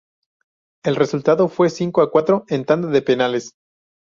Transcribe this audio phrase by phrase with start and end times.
[0.83, 3.51] El resultado fue cinco a cuatro, en tanda de penales.